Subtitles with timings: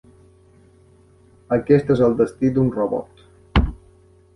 [1.59, 3.27] Aquest és el destí d'un robot.